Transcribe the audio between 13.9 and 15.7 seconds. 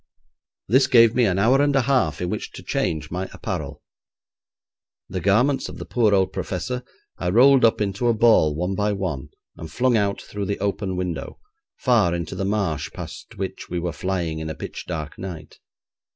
flying in a pitch dark night.